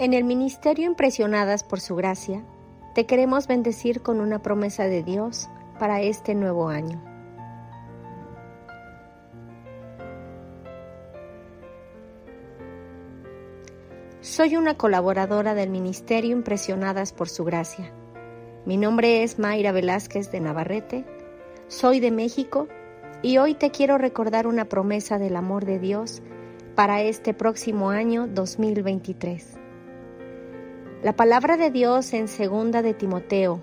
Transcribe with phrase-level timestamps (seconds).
[0.00, 2.42] En el Ministerio Impresionadas por Su Gracia,
[2.94, 6.98] te queremos bendecir con una promesa de Dios para este nuevo año.
[14.22, 17.92] Soy una colaboradora del Ministerio Impresionadas por Su Gracia.
[18.64, 21.04] Mi nombre es Mayra Velázquez de Navarrete,
[21.68, 22.68] soy de México
[23.20, 26.22] y hoy te quiero recordar una promesa del amor de Dios
[26.74, 29.59] para este próximo año 2023.
[31.02, 33.62] La palabra de Dios en segunda de Timoteo,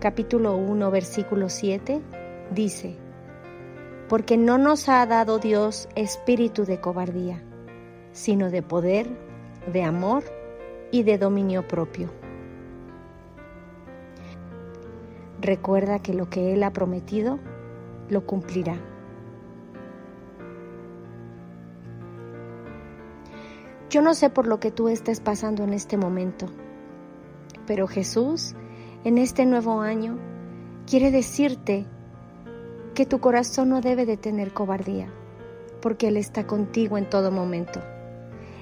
[0.00, 2.00] capítulo 1, versículo 7,
[2.50, 2.96] dice,
[4.08, 7.42] porque no nos ha dado Dios espíritu de cobardía,
[8.12, 9.06] sino de poder,
[9.70, 10.24] de amor
[10.90, 12.08] y de dominio propio.
[15.42, 17.38] Recuerda que lo que Él ha prometido,
[18.08, 18.91] lo cumplirá.
[23.92, 26.46] Yo no sé por lo que tú estés pasando en este momento,
[27.66, 28.54] pero Jesús,
[29.04, 30.18] en este nuevo año,
[30.86, 31.84] quiere decirte
[32.94, 35.12] que tu corazón no debe de tener cobardía,
[35.82, 37.82] porque Él está contigo en todo momento.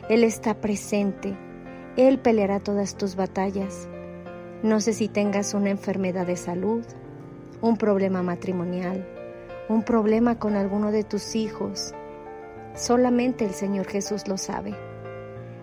[0.08, 1.38] Él está presente,
[1.96, 3.88] Él peleará todas tus batallas.
[4.64, 6.84] No sé si tengas una enfermedad de salud,
[7.60, 9.06] un problema matrimonial,
[9.68, 11.94] un problema con alguno de tus hijos.
[12.74, 14.89] Solamente el Señor Jesús lo sabe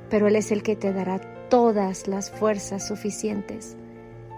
[0.09, 1.19] pero Él es el que te dará
[1.50, 3.75] todas las fuerzas suficientes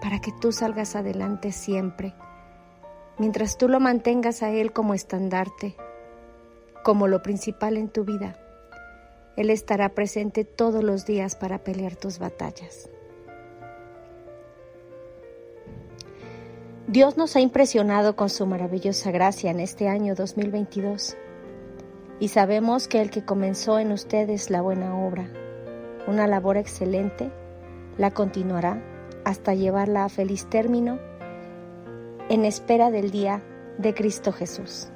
[0.01, 2.13] para que tú salgas adelante siempre,
[3.17, 5.75] mientras tú lo mantengas a Él como estandarte,
[6.83, 8.37] como lo principal en tu vida.
[9.35, 12.89] Él estará presente todos los días para pelear tus batallas.
[16.87, 21.15] Dios nos ha impresionado con su maravillosa gracia en este año 2022
[22.19, 25.29] y sabemos que el que comenzó en ustedes la buena obra
[26.09, 27.31] una labor excelente,
[27.97, 28.81] la continuará
[29.23, 30.99] hasta llevarla a feliz término
[32.29, 33.43] en espera del día
[33.77, 34.89] de Cristo Jesús.